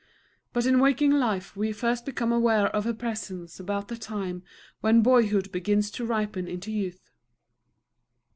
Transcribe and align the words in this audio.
But 0.51 0.65
in 0.65 0.79
waking 0.79 1.11
life 1.11 1.55
we 1.55 1.71
first 1.71 2.07
become 2.07 2.31
aware 2.31 2.69
of 2.75 2.85
her 2.85 2.93
presence 2.95 3.59
about 3.59 3.87
the 3.87 3.95
time 3.95 4.41
when 4.79 5.03
boyhood 5.03 5.51
begins 5.51 5.91
to 5.91 6.05
ripen 6.07 6.47
into 6.47 6.71
youth. 6.71 7.11